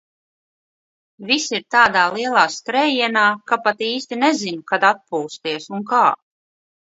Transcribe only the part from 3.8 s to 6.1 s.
īsti nezinu, kad atpūsties un kā.